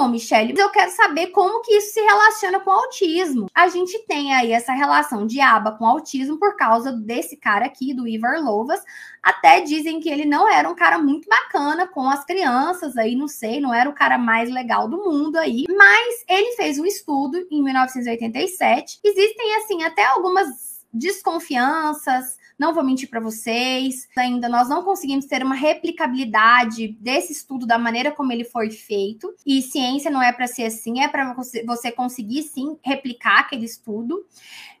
Bom, 0.00 0.08
Michelle, 0.08 0.54
eu 0.58 0.70
quero 0.70 0.90
saber 0.92 1.26
como 1.26 1.60
que 1.60 1.74
isso 1.74 1.92
se 1.92 2.00
relaciona 2.00 2.58
com 2.58 2.70
o 2.70 2.72
autismo. 2.72 3.50
A 3.54 3.68
gente 3.68 3.98
tem 4.06 4.32
aí 4.32 4.50
essa 4.50 4.72
relação 4.72 5.26
de 5.26 5.42
aba 5.42 5.72
com 5.72 5.84
autismo 5.84 6.38
por 6.38 6.56
causa 6.56 6.90
desse 6.90 7.36
cara 7.36 7.66
aqui, 7.66 7.92
do 7.92 8.08
Ivar 8.08 8.40
Lovas. 8.40 8.80
Até 9.22 9.60
dizem 9.60 10.00
que 10.00 10.08
ele 10.08 10.24
não 10.24 10.50
era 10.50 10.66
um 10.66 10.74
cara 10.74 10.98
muito 10.98 11.28
bacana 11.28 11.86
com 11.86 12.08
as 12.08 12.24
crianças 12.24 12.96
aí, 12.96 13.14
não 13.14 13.28
sei, 13.28 13.60
não 13.60 13.74
era 13.74 13.90
o 13.90 13.94
cara 13.94 14.16
mais 14.16 14.48
legal 14.50 14.88
do 14.88 15.04
mundo 15.04 15.36
aí. 15.36 15.66
Mas 15.68 16.24
ele 16.26 16.56
fez 16.56 16.78
um 16.78 16.86
estudo 16.86 17.36
em 17.50 17.62
1987. 17.62 19.00
Existem, 19.04 19.56
assim, 19.56 19.82
até 19.82 20.06
algumas 20.06 20.80
desconfianças 20.94 22.39
não 22.60 22.74
vou 22.74 22.84
mentir 22.84 23.08
para 23.08 23.20
vocês, 23.20 24.06
ainda 24.14 24.46
nós 24.46 24.68
não 24.68 24.84
conseguimos 24.84 25.24
ter 25.24 25.42
uma 25.42 25.54
replicabilidade 25.54 26.88
desse 27.00 27.32
estudo 27.32 27.66
da 27.66 27.78
maneira 27.78 28.12
como 28.12 28.30
ele 28.30 28.44
foi 28.44 28.70
feito. 28.70 29.34
E 29.46 29.62
ciência 29.62 30.10
não 30.10 30.22
é 30.22 30.30
para 30.30 30.46
ser 30.46 30.64
assim, 30.64 31.00
é 31.00 31.08
para 31.08 31.34
você 31.66 31.90
conseguir 31.90 32.42
sim 32.42 32.78
replicar 32.82 33.40
aquele 33.40 33.64
estudo. 33.64 34.26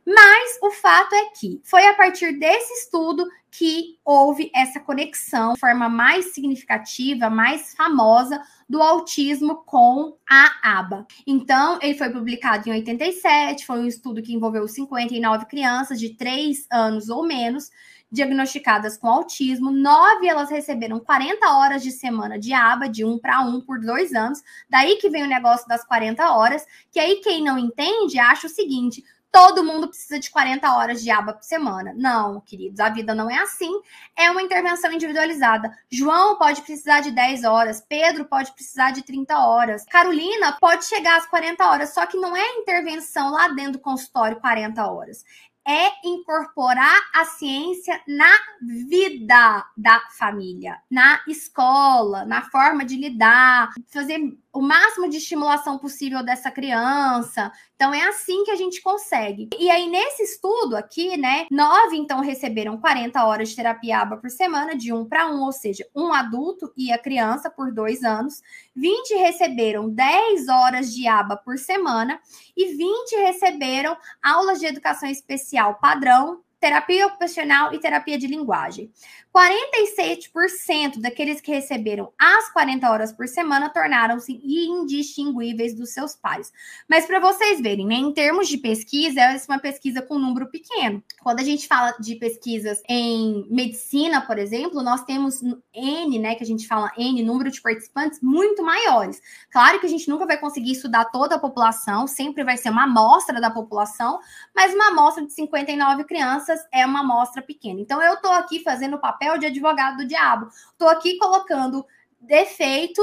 Mas 0.06 0.58
o 0.62 0.70
fato 0.72 1.14
é 1.14 1.30
que 1.30 1.58
foi 1.64 1.86
a 1.86 1.94
partir 1.94 2.38
desse 2.38 2.70
estudo 2.84 3.26
que 3.50 3.98
houve 4.04 4.50
essa 4.54 4.78
conexão 4.80 5.54
de 5.54 5.60
forma 5.60 5.88
mais 5.88 6.26
significativa, 6.32 7.28
mais 7.28 7.74
famosa 7.74 8.40
do 8.68 8.80
autismo 8.80 9.64
com 9.64 10.16
a 10.28 10.78
aba. 10.78 11.06
Então, 11.26 11.78
ele 11.82 11.98
foi 11.98 12.10
publicado 12.10 12.68
em 12.68 12.72
87, 12.72 13.66
foi 13.66 13.80
um 13.80 13.86
estudo 13.86 14.22
que 14.22 14.32
envolveu 14.32 14.66
59 14.68 15.46
crianças 15.46 15.98
de 15.98 16.10
3 16.10 16.66
anos 16.70 17.08
ou 17.08 17.26
menos 17.26 17.70
diagnosticadas 18.10 18.98
com 18.98 19.06
autismo, 19.06 19.70
nove 19.70 20.26
elas 20.26 20.50
receberam 20.50 20.98
40 20.98 21.48
horas 21.48 21.82
de 21.82 21.92
semana 21.92 22.38
de 22.38 22.52
aba, 22.52 22.88
de 22.88 23.04
um 23.04 23.18
para 23.18 23.40
um, 23.42 23.60
por 23.60 23.78
dois 23.80 24.12
anos. 24.12 24.42
Daí 24.68 24.96
que 24.96 25.08
vem 25.08 25.22
o 25.22 25.28
negócio 25.28 25.68
das 25.68 25.84
40 25.84 26.32
horas, 26.32 26.66
que 26.90 26.98
aí 26.98 27.20
quem 27.22 27.42
não 27.42 27.58
entende 27.58 28.18
acha 28.18 28.48
o 28.48 28.50
seguinte: 28.50 29.04
todo 29.32 29.64
mundo 29.64 29.88
precisa 29.88 30.18
de 30.18 30.30
40 30.30 30.74
horas 30.74 31.02
de 31.02 31.10
aba 31.10 31.32
por 31.32 31.44
semana. 31.44 31.94
Não, 31.96 32.40
queridos, 32.40 32.80
a 32.80 32.88
vida 32.88 33.14
não 33.14 33.30
é 33.30 33.38
assim. 33.38 33.72
É 34.16 34.30
uma 34.30 34.42
intervenção 34.42 34.92
individualizada. 34.92 35.70
João 35.90 36.36
pode 36.36 36.62
precisar 36.62 37.00
de 37.00 37.10
10 37.10 37.44
horas, 37.44 37.84
Pedro 37.88 38.24
pode 38.24 38.52
precisar 38.52 38.90
de 38.90 39.02
30 39.02 39.38
horas, 39.38 39.84
Carolina 39.84 40.56
pode 40.60 40.84
chegar 40.84 41.18
às 41.18 41.26
40 41.26 41.64
horas, 41.64 41.94
só 41.94 42.06
que 42.06 42.16
não 42.16 42.36
é 42.36 42.58
intervenção 42.58 43.30
lá 43.30 43.48
dentro 43.48 43.72
do 43.72 43.78
consultório 43.80 44.40
40 44.40 44.84
horas 44.90 45.24
é 45.66 46.08
incorporar 46.08 46.98
a 47.14 47.24
ciência 47.24 48.00
na 48.06 48.32
vida 48.60 49.64
da 49.76 50.00
família, 50.18 50.78
na 50.90 51.22
escola, 51.28 52.24
na 52.24 52.42
forma 52.42 52.84
de 52.84 52.96
lidar, 52.96 53.70
fazer 53.86 54.18
o 54.52 54.60
máximo 54.60 55.08
de 55.08 55.18
estimulação 55.18 55.78
possível 55.78 56.24
dessa 56.24 56.50
criança. 56.50 57.52
Então 57.74 57.94
é 57.94 58.02
assim 58.02 58.44
que 58.44 58.50
a 58.50 58.56
gente 58.56 58.82
consegue. 58.82 59.48
E 59.58 59.70
aí 59.70 59.88
nesse 59.88 60.22
estudo 60.22 60.76
aqui, 60.76 61.16
né, 61.16 61.46
nove 61.50 61.96
então 61.96 62.20
receberam 62.20 62.78
40 62.78 63.24
horas 63.24 63.50
de 63.50 63.56
terapia 63.56 64.00
ABA 64.00 64.16
por 64.16 64.30
semana, 64.30 64.76
de 64.76 64.92
um 64.92 65.04
para 65.04 65.28
um, 65.28 65.40
ou 65.42 65.52
seja, 65.52 65.86
um 65.94 66.12
adulto 66.12 66.72
e 66.76 66.92
a 66.92 66.98
criança 66.98 67.50
por 67.50 67.72
dois 67.72 68.02
anos. 68.02 68.42
20 68.74 69.14
receberam 69.16 69.88
10 69.88 70.48
horas 70.48 70.92
de 70.92 71.06
ABA 71.06 71.36
por 71.36 71.58
semana 71.58 72.20
e 72.56 72.74
20 72.74 73.16
receberam 73.22 73.96
aulas 74.22 74.58
de 74.58 74.66
educação 74.66 75.08
especial 75.08 75.76
padrão 75.80 76.42
terapia 76.60 77.06
ocupacional 77.06 77.72
e 77.72 77.80
terapia 77.80 78.18
de 78.18 78.26
linguagem. 78.26 78.92
47% 79.34 81.00
daqueles 81.00 81.40
que 81.40 81.52
receberam 81.52 82.12
as 82.18 82.52
40 82.52 82.90
horas 82.90 83.12
por 83.12 83.28
semana 83.28 83.70
tornaram-se 83.70 84.40
indistinguíveis 84.44 85.72
dos 85.74 85.90
seus 85.90 86.14
pares. 86.16 86.52
Mas 86.88 87.06
para 87.06 87.20
vocês 87.20 87.60
verem, 87.60 87.86
né, 87.86 87.94
em 87.94 88.12
termos 88.12 88.48
de 88.48 88.58
pesquisa, 88.58 89.20
é 89.20 89.40
uma 89.48 89.58
pesquisa 89.58 90.02
com 90.02 90.16
um 90.16 90.18
número 90.18 90.50
pequeno. 90.50 91.02
Quando 91.22 91.40
a 91.40 91.44
gente 91.44 91.66
fala 91.66 91.92
de 92.00 92.16
pesquisas 92.16 92.82
em 92.88 93.46
medicina, 93.48 94.20
por 94.20 94.36
exemplo, 94.36 94.82
nós 94.82 95.04
temos 95.04 95.40
N, 95.72 96.18
né, 96.18 96.34
que 96.34 96.42
a 96.42 96.46
gente 96.46 96.66
fala 96.66 96.90
N, 96.98 97.22
número 97.22 97.50
de 97.50 97.60
participantes 97.62 98.20
muito 98.20 98.62
maiores. 98.62 99.20
Claro 99.50 99.78
que 99.78 99.86
a 99.86 99.88
gente 99.88 100.08
nunca 100.08 100.26
vai 100.26 100.38
conseguir 100.38 100.72
estudar 100.72 101.04
toda 101.06 101.36
a 101.36 101.38
população, 101.38 102.06
sempre 102.06 102.42
vai 102.42 102.56
ser 102.56 102.70
uma 102.70 102.84
amostra 102.84 103.40
da 103.40 103.50
população, 103.50 104.18
mas 104.54 104.74
uma 104.74 104.88
amostra 104.88 105.24
de 105.24 105.32
59 105.32 106.04
crianças 106.04 106.49
é 106.72 106.84
uma 106.84 107.00
amostra 107.00 107.42
pequena. 107.42 107.80
Então 107.80 108.02
eu 108.02 108.14
estou 108.14 108.32
aqui 108.32 108.62
fazendo 108.62 108.96
o 108.96 109.00
papel 109.00 109.38
de 109.38 109.46
advogado 109.46 109.98
do 109.98 110.06
diabo. 110.06 110.48
Estou 110.72 110.88
aqui 110.88 111.18
colocando 111.18 111.84
defeito 112.20 113.02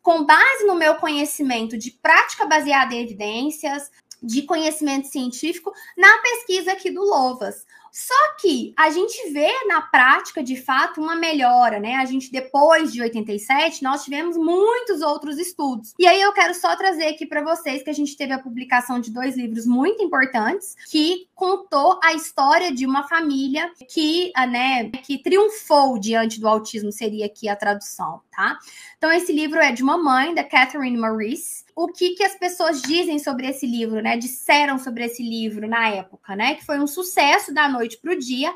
com 0.00 0.24
base 0.24 0.64
no 0.66 0.74
meu 0.74 0.96
conhecimento 0.96 1.78
de 1.78 1.92
prática 1.92 2.44
baseada 2.44 2.94
em 2.94 3.02
evidências, 3.02 3.90
de 4.22 4.42
conhecimento 4.42 5.08
científico, 5.08 5.72
na 5.96 6.18
pesquisa 6.18 6.72
aqui 6.72 6.90
do 6.90 7.02
Lovas. 7.02 7.64
Só 7.92 8.14
que 8.40 8.72
a 8.74 8.88
gente 8.88 9.30
vê 9.32 9.52
na 9.66 9.82
prática, 9.82 10.42
de 10.42 10.56
fato, 10.56 10.98
uma 10.98 11.14
melhora, 11.14 11.78
né? 11.78 11.96
A 11.96 12.06
gente, 12.06 12.32
depois 12.32 12.90
de 12.90 13.02
87, 13.02 13.82
nós 13.82 14.02
tivemos 14.02 14.34
muitos 14.34 15.02
outros 15.02 15.38
estudos. 15.38 15.92
E 15.98 16.06
aí 16.06 16.18
eu 16.18 16.32
quero 16.32 16.54
só 16.54 16.74
trazer 16.74 17.08
aqui 17.08 17.26
para 17.26 17.42
vocês 17.42 17.82
que 17.82 17.90
a 17.90 17.94
gente 17.94 18.16
teve 18.16 18.32
a 18.32 18.38
publicação 18.38 18.98
de 18.98 19.10
dois 19.10 19.36
livros 19.36 19.66
muito 19.66 20.02
importantes 20.02 20.74
que 20.90 21.28
contou 21.34 22.00
a 22.02 22.14
história 22.14 22.72
de 22.72 22.86
uma 22.86 23.06
família 23.06 23.70
que, 23.90 24.32
ah, 24.34 24.46
né, 24.46 24.88
que 25.04 25.18
triunfou 25.18 25.98
diante 25.98 26.40
do 26.40 26.48
autismo, 26.48 26.90
seria 26.90 27.26
aqui 27.26 27.46
a 27.46 27.56
tradução, 27.56 28.22
tá? 28.30 28.58
Então, 28.96 29.12
esse 29.12 29.32
livro 29.32 29.58
é 29.58 29.72
de 29.72 29.82
uma 29.82 29.98
mãe, 29.98 30.34
da 30.34 30.44
Catherine 30.44 30.96
Maurice, 30.96 31.64
o 31.74 31.88
que, 31.88 32.10
que 32.10 32.22
as 32.22 32.34
pessoas 32.36 32.82
dizem 32.82 33.18
sobre 33.18 33.48
esse 33.48 33.66
livro, 33.66 34.00
né? 34.00 34.16
Disseram 34.16 34.78
sobre 34.78 35.04
esse 35.04 35.22
livro 35.22 35.66
na 35.66 35.88
época, 35.88 36.36
né? 36.36 36.54
Que 36.54 36.64
foi 36.64 36.78
um 36.78 36.86
sucesso 36.86 37.52
da 37.52 37.66
noite 37.82 37.98
para 37.98 38.12
o 38.12 38.18
dia 38.18 38.54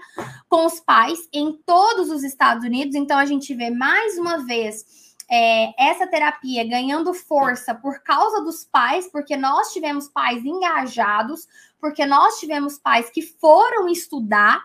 com 0.48 0.66
os 0.66 0.78
pais 0.78 1.28
em 1.32 1.52
todos 1.66 2.10
os 2.10 2.22
Estados 2.22 2.64
Unidos. 2.64 2.94
Então 2.94 3.18
a 3.18 3.26
gente 3.26 3.52
vê 3.54 3.70
mais 3.70 4.16
uma 4.16 4.44
vez 4.44 5.14
é, 5.28 5.90
essa 5.90 6.06
terapia 6.06 6.64
ganhando 6.64 7.12
força 7.12 7.74
por 7.74 8.00
causa 8.02 8.42
dos 8.42 8.64
pais, 8.64 9.08
porque 9.10 9.36
nós 9.36 9.72
tivemos 9.72 10.08
pais 10.08 10.44
engajados, 10.44 11.48
porque 11.80 12.06
nós 12.06 12.38
tivemos 12.38 12.78
pais 12.78 13.10
que 13.10 13.22
foram 13.22 13.88
estudar 13.88 14.64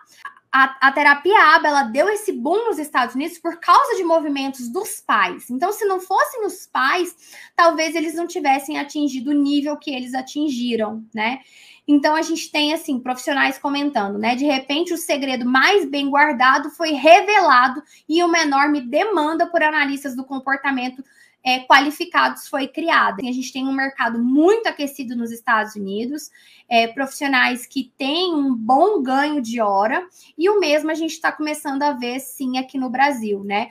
a, 0.52 0.88
a, 0.88 0.92
terapia 0.92 1.56
ABA 1.56 1.68
ela 1.68 1.82
deu 1.84 2.10
esse 2.10 2.30
boom 2.30 2.68
nos 2.68 2.78
Estados 2.78 3.14
Unidos 3.14 3.38
por 3.38 3.58
causa 3.58 3.96
de 3.96 4.04
movimentos 4.04 4.68
dos 4.68 5.00
pais. 5.00 5.48
Então, 5.48 5.72
se 5.72 5.86
não 5.86 5.98
fossem 5.98 6.44
os 6.44 6.66
pais, 6.66 7.16
talvez 7.56 7.94
eles 7.94 8.14
não 8.14 8.26
tivessem 8.26 8.78
atingido 8.78 9.30
o 9.30 9.34
nível 9.34 9.78
que 9.78 9.90
eles 9.90 10.12
atingiram, 10.12 11.02
né? 11.14 11.40
Então 11.88 12.14
a 12.14 12.22
gente 12.22 12.50
tem 12.50 12.72
assim 12.72 13.00
profissionais 13.00 13.58
comentando, 13.58 14.18
né? 14.18 14.36
De 14.36 14.44
repente 14.44 14.92
o 14.94 14.98
segredo 14.98 15.44
mais 15.44 15.84
bem 15.84 16.08
guardado 16.08 16.70
foi 16.70 16.92
revelado 16.92 17.82
e 18.08 18.22
uma 18.22 18.38
enorme 18.38 18.80
demanda 18.80 19.46
por 19.46 19.62
analistas 19.62 20.14
do 20.14 20.24
comportamento 20.24 21.02
é, 21.44 21.60
qualificados 21.60 22.46
foi 22.48 22.68
criada. 22.68 23.16
A 23.20 23.32
gente 23.32 23.52
tem 23.52 23.66
um 23.66 23.72
mercado 23.72 24.18
muito 24.22 24.68
aquecido 24.68 25.16
nos 25.16 25.32
Estados 25.32 25.74
Unidos, 25.74 26.30
é, 26.68 26.86
profissionais 26.86 27.66
que 27.66 27.92
têm 27.96 28.34
um 28.34 28.54
bom 28.54 29.02
ganho 29.02 29.40
de 29.40 29.60
hora, 29.60 30.06
e 30.38 30.48
o 30.48 30.60
mesmo 30.60 30.90
a 30.90 30.94
gente 30.94 31.12
está 31.12 31.32
começando 31.32 31.82
a 31.82 31.92
ver 31.92 32.20
sim 32.20 32.58
aqui 32.58 32.78
no 32.78 32.88
Brasil, 32.88 33.42
né? 33.44 33.70